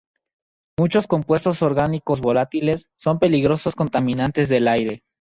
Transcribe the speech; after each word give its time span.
Muchos 0.79 1.05
compuestos 1.05 1.61
orgánicos 1.61 2.21
volátiles 2.21 2.89
son 2.97 3.19
peligrosos 3.19 3.75
contaminantes 3.75 4.49
del 4.49 4.67
aire. 4.67 5.03